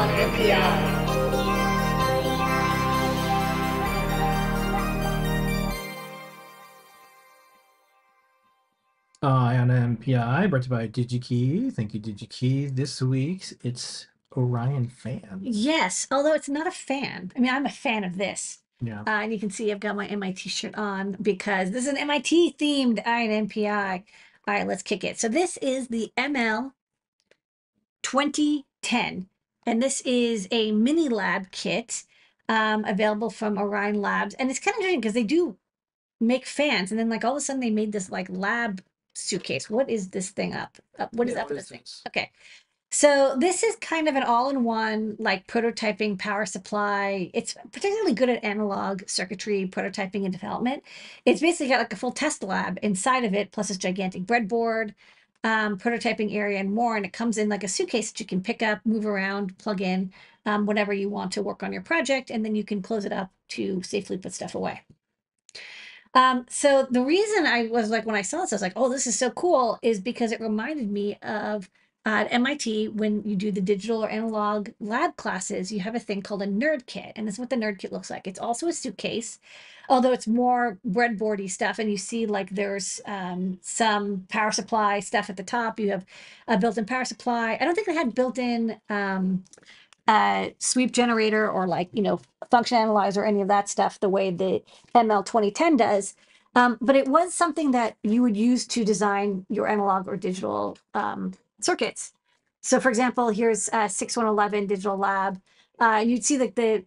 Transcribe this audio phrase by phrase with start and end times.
[0.00, 1.00] on.
[9.22, 11.72] Eye on NPI, brought to you by DigiKey.
[11.72, 12.74] Thank you, DigiKey.
[12.74, 15.40] This week it's Orion fan.
[15.42, 17.30] Yes, although it's not a fan.
[17.36, 18.60] I mean, I'm a fan of this.
[18.80, 19.00] Yeah.
[19.00, 21.98] Uh, and you can see I've got my MIT shirt on because this is an
[21.98, 24.04] MIT themed Eye on NPI.
[24.48, 25.20] All right, let's kick it.
[25.20, 26.72] So this is the ML
[28.02, 29.28] 2010,
[29.66, 32.04] and this is a mini lab kit
[32.48, 34.34] um, available from Orion Labs.
[34.34, 35.56] And it's kind of interesting because they do
[36.20, 38.82] make fans, and then like all of a sudden they made this like lab
[39.14, 39.70] suitcase.
[39.70, 40.78] What is this thing up?
[40.98, 41.80] up what is Yeah, up what with is this thing?
[41.80, 42.02] this?
[42.08, 42.30] Okay.
[42.92, 47.30] So this is kind of an all-in-one like prototyping power supply.
[47.34, 50.82] It's particularly good at analog circuitry prototyping and development.
[51.26, 54.94] It's basically got like a full test lab inside of it, plus this gigantic breadboard,
[55.44, 56.96] um, prototyping area, and more.
[56.96, 59.80] And it comes in like a suitcase that you can pick up, move around, plug
[59.80, 60.12] in
[60.46, 63.12] um, whenever you want to work on your project, and then you can close it
[63.12, 64.82] up to safely put stuff away.
[66.14, 68.88] Um, so the reason I was like, when I saw this, I was like, oh,
[68.88, 71.70] this is so cool, is because it reminded me of
[72.06, 76.22] at MIT when you do the digital or analog lab classes, you have a thing
[76.22, 78.26] called a nerd kit, and this is what the nerd kit looks like.
[78.26, 79.38] It's also a suitcase,
[79.88, 85.28] although it's more breadboardy stuff, and you see like there's um, some power supply stuff
[85.28, 85.78] at the top.
[85.78, 86.06] You have
[86.48, 87.58] a built-in power supply.
[87.60, 89.44] I don't think they had built-in um,
[90.08, 92.20] uh, sweep generator or like you know
[92.50, 94.62] function analyzer, any of that stuff, the way the
[94.94, 96.14] ML 2010 does.
[96.54, 100.76] Um, but it was something that you would use to design your analog or digital
[100.94, 102.12] um, circuits.
[102.60, 105.40] So, for example, here's uh, 6111 Digital Lab.
[105.80, 106.84] Uh, and you'd see that the,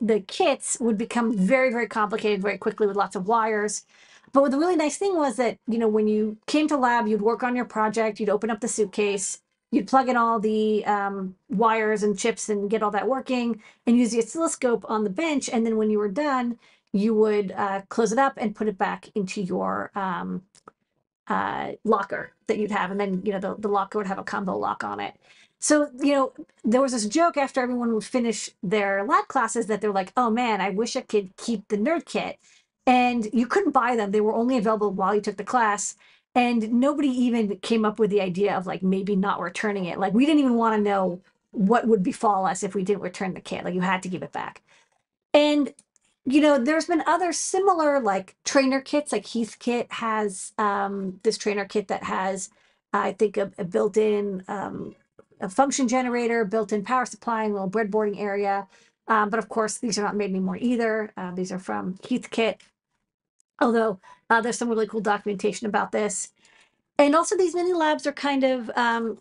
[0.00, 3.84] the kits would become very, very complicated very quickly with lots of wires.
[4.32, 7.22] But the really nice thing was that you know when you came to lab, you'd
[7.22, 11.36] work on your project, you'd open up the suitcase, you'd plug in all the um,
[11.50, 15.48] wires and chips and get all that working, and use the oscilloscope on the bench.
[15.48, 16.58] And then when you were done,
[16.94, 20.44] you would uh, close it up and put it back into your um,
[21.28, 24.24] uh, locker that you'd have, and then you know the, the locker would have a
[24.24, 25.14] combo lock on it.
[25.60, 26.32] So you know
[26.64, 30.30] there was this joke after everyone would finish their lab classes that they're like, "Oh
[30.30, 32.38] man, I wish I could keep the nerd kit,"
[32.86, 35.96] and you couldn't buy them; they were only available while you took the class.
[36.36, 39.98] And nobody even came up with the idea of like maybe not returning it.
[39.98, 41.20] Like we didn't even want to know
[41.52, 43.64] what would befall us if we didn't return the kit.
[43.64, 44.62] Like you had to give it back.
[45.34, 45.72] And
[46.26, 51.64] you know, there's been other similar like trainer kits, like Heathkit has um, this trainer
[51.64, 52.50] kit that has,
[52.92, 54.94] I think, a, a built-in um,
[55.40, 58.66] a function generator, built-in power supply, and a little breadboarding area.
[59.06, 61.12] Um, but of course, these are not made anymore either.
[61.16, 62.56] Uh, these are from Heathkit.
[63.60, 66.30] Although uh, there's some really cool documentation about this.
[66.96, 69.18] And also, these mini labs are kind of um,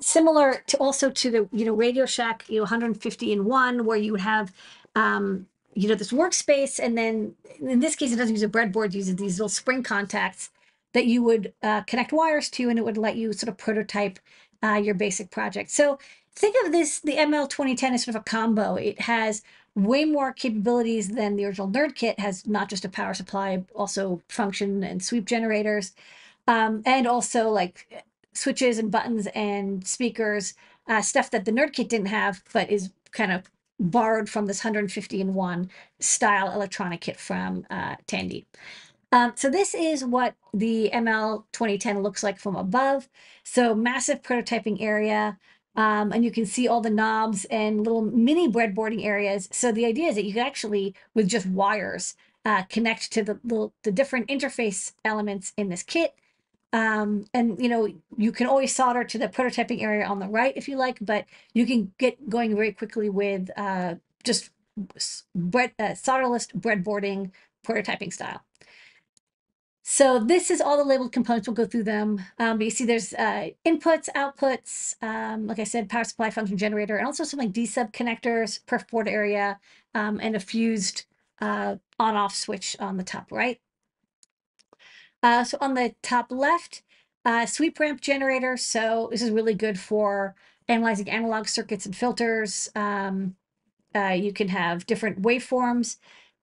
[0.00, 3.98] similar to also to the you know Radio Shack, you know, 150 in one, where
[3.98, 4.52] you would have
[4.94, 5.46] um,
[5.78, 8.94] you know this workspace, and then in this case, it doesn't use a breadboard; it
[8.94, 10.50] uses these little spring contacts
[10.92, 14.18] that you would uh, connect wires to, and it would let you sort of prototype
[14.64, 15.70] uh, your basic project.
[15.70, 16.00] So
[16.34, 18.74] think of this: the ML 2010 is sort of a combo.
[18.74, 19.42] It has
[19.76, 22.18] way more capabilities than the original Nerd Kit.
[22.18, 25.92] Has not just a power supply, also function and sweep generators,
[26.48, 30.54] um, and also like switches and buttons and speakers,
[30.88, 33.48] uh, stuff that the Nerd Kit didn't have, but is kind of
[33.80, 38.46] borrowed from this 150 in one style electronic kit from uh, Tandy.
[39.10, 43.08] Um, so this is what the ML 2010 looks like from above.
[43.42, 45.38] So massive prototyping area.
[45.76, 49.48] Um, and you can see all the knobs and little mini breadboarding areas.
[49.52, 53.38] So the idea is that you can actually, with just wires, uh, connect to the,
[53.44, 56.14] the, the different interface elements in this kit.
[56.72, 60.52] Um, and you know, you can always solder to the prototyping area on the right
[60.56, 61.24] if you like, but
[61.54, 64.50] you can get going very quickly with uh, just
[65.34, 67.30] bread, uh, solderless breadboarding
[67.66, 68.42] prototyping style.
[69.90, 71.48] So this is all the labeled components.
[71.48, 72.20] We'll go through them.
[72.38, 76.58] Um, but you see there's uh, inputs, outputs, um, like I said, power supply function
[76.58, 79.58] generator, and also some like D-sub connectors, perf board area,
[79.94, 81.06] um, and a fused
[81.40, 83.60] uh, on-off switch on the top right.
[85.22, 86.82] Uh, so on the top left,
[87.24, 88.56] uh, sweep ramp generator.
[88.56, 90.34] So this is really good for
[90.68, 92.70] analyzing analog circuits and filters.
[92.74, 93.36] Um,
[93.94, 95.96] uh, you can have different waveforms.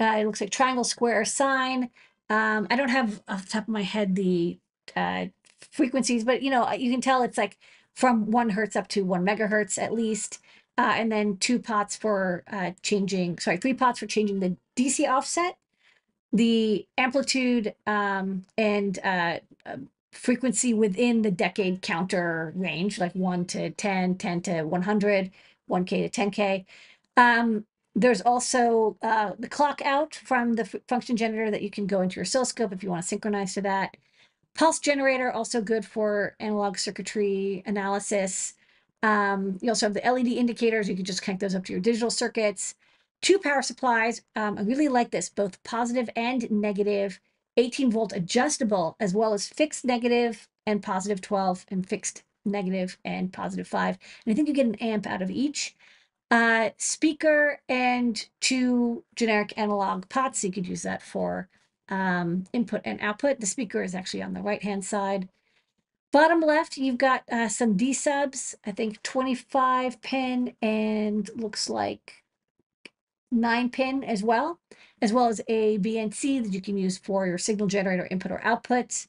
[0.00, 1.90] Uh, it looks like triangle, square, sine.
[2.28, 4.58] Um, I don't have off the top of my head the
[4.96, 5.26] uh,
[5.70, 7.58] frequencies, but you know you can tell it's like
[7.94, 10.40] from one hertz up to one megahertz at least,
[10.76, 13.38] uh, and then two pots for uh, changing.
[13.38, 15.56] Sorry, three pots for changing the DC offset
[16.36, 19.76] the amplitude um, and uh, uh,
[20.12, 25.30] frequency within the decade counter range, like 1 to 10, 10 to 100,
[25.70, 26.64] 1K to 10K.
[27.16, 32.02] Um, there's also uh, the clock out from the function generator that you can go
[32.02, 33.96] into your oscilloscope if you want to synchronize to that.
[34.54, 38.54] Pulse generator, also good for analog circuitry analysis.
[39.02, 40.88] Um, you also have the LED indicators.
[40.88, 42.74] You can just connect those up to your digital circuits.
[43.22, 44.22] Two power supplies.
[44.34, 46.42] Um, I really like this, both positive and
[47.56, 53.32] 18 volt adjustable, as well as fixed negative and positive 12 and fixed negative and
[53.32, 53.98] positive 5.
[54.24, 55.74] And I think you get an amp out of each.
[56.30, 60.42] Uh, speaker and two generic analog pots.
[60.42, 61.48] You could use that for
[61.88, 63.40] um, input and output.
[63.40, 65.28] The speaker is actually on the right hand side.
[66.12, 72.24] Bottom left, you've got uh, some D subs, I think 25 pin and looks like
[73.30, 74.58] nine pin as well,
[75.02, 78.44] as well as a BNC that you can use for your signal generator input or
[78.44, 79.06] output.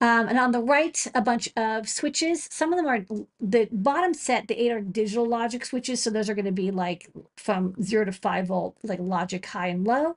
[0.00, 2.48] Um, and on the right, a bunch of switches.
[2.50, 3.06] Some of them are
[3.38, 6.02] the bottom set, the eight are digital logic switches.
[6.02, 9.68] So those are going to be like from zero to five volt, like logic high
[9.68, 10.16] and low.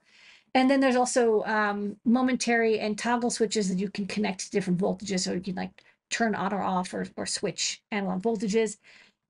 [0.55, 4.79] And then there's also um, momentary and toggle switches that you can connect to different
[4.79, 5.19] voltages.
[5.19, 8.77] So you can like turn on or off or, or switch analog voltages.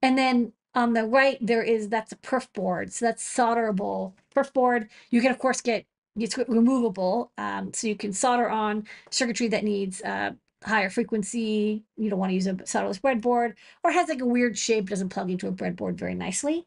[0.01, 2.93] And then on the right, there is that's a perf board.
[2.93, 4.89] So that's solderable perf board.
[5.09, 5.85] You can, of course, get
[6.17, 7.31] it's removable.
[7.37, 10.31] Um, so you can solder on circuitry that needs uh,
[10.63, 11.83] higher frequency.
[11.97, 15.09] You don't want to use a solderless breadboard or has like a weird shape, doesn't
[15.09, 16.65] plug into a breadboard very nicely.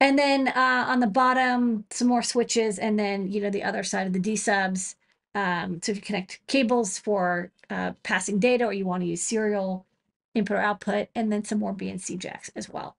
[0.00, 3.82] And then uh, on the bottom, some more switches, and then you know the other
[3.82, 4.96] side of the D subs.
[5.34, 9.22] Um, so if you connect cables for uh, passing data, or you want to use
[9.22, 9.86] serial
[10.34, 12.96] input or output, and then some more BNC jacks as well.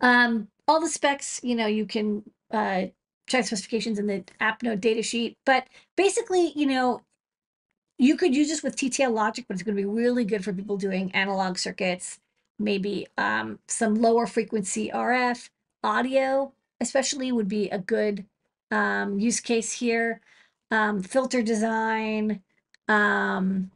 [0.00, 2.86] Um, all the specs, you know, you can uh,
[3.28, 5.66] check specifications in the app note data sheet, but
[5.96, 7.02] basically, you know,
[7.98, 10.52] you could use this with TTL logic, but it's going to be really good for
[10.52, 12.18] people doing analog circuits,
[12.58, 15.50] maybe um, some lower frequency RF
[15.84, 18.24] audio, especially would be a good
[18.70, 20.20] um, use case here.
[20.70, 22.42] Um, filter design,
[22.88, 23.70] um,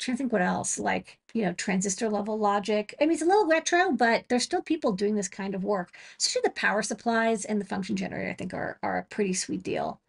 [0.00, 2.94] trying to think what else, like, you know, transistor level logic.
[3.00, 5.94] I mean, it's a little retro, but there's still people doing this kind of work.
[6.18, 9.62] Especially the power supplies and the function generator, I think, are, are a pretty sweet
[9.62, 10.00] deal.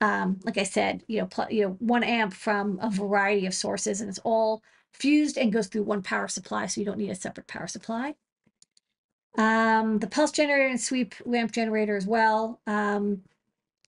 [0.00, 4.00] Um, like I said, you know, you know, one amp from a variety of sources,
[4.00, 7.14] and it's all fused and goes through one power supply, so you don't need a
[7.14, 8.14] separate power supply.
[9.36, 12.60] Um, the pulse generator and sweep ramp generator as well.
[12.66, 13.22] Um,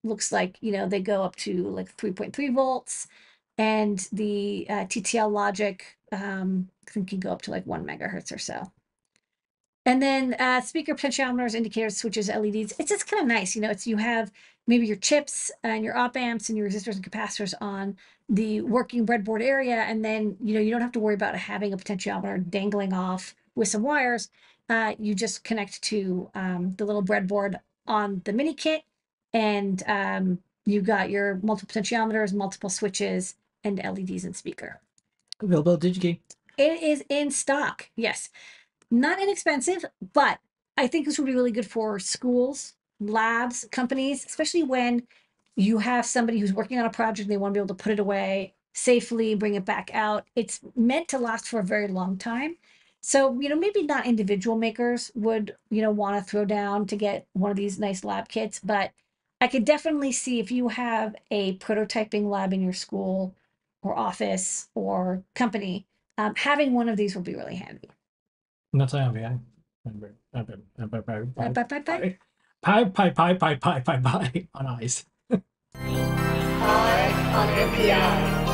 [0.02, 3.08] looks like you know they go up to like 3.3 volts
[3.58, 8.32] and the uh, TTL logic um, I think can go up to like one megahertz
[8.32, 8.70] or so.
[9.84, 12.74] And then uh, speaker potentiometers, indicators, switches, LEDs.
[12.78, 13.70] It's just kind of nice, you know.
[13.70, 14.32] It's you have
[14.66, 17.96] maybe your chips and your op amps and your resistors and capacitors on
[18.28, 21.72] the working breadboard area, and then you know you don't have to worry about having
[21.72, 24.28] a potentiometer dangling off with some wires.
[24.68, 27.54] Uh, you just connect to um, the little breadboard
[27.86, 28.82] on the mini kit,
[29.32, 33.36] and um, you got your multiple potentiometers, multiple switches,
[33.66, 34.80] and LEDs and speaker.
[35.42, 36.20] Available DigiKey.
[36.56, 37.90] It is in stock.
[37.96, 38.30] Yes.
[38.90, 40.38] Not inexpensive, but
[40.76, 45.02] I think this would be really good for schools, labs, companies, especially when
[45.56, 47.82] you have somebody who's working on a project and they want to be able to
[47.82, 50.26] put it away safely, bring it back out.
[50.36, 52.56] It's meant to last for a very long time.
[53.00, 56.96] So, you know, maybe not individual makers would, you know, want to throw down to
[56.96, 58.90] get one of these nice lab kits, but
[59.40, 63.34] I could definitely see if you have a prototyping lab in your school
[63.86, 65.86] or office or company,
[66.18, 67.90] um, having one of these will be really handy.
[68.72, 69.40] That's all I have.
[69.84, 70.08] Bye
[70.86, 72.18] bye bye Bye, bye, bye, bye.
[72.62, 75.04] Pie, pie, pie, pie, pie, pie, pie on ice.
[75.30, 75.38] Eye
[77.34, 78.45] on NPI.